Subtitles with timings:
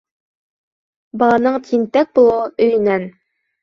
[1.25, 3.11] Баланың тинтәк булыуы өйөнән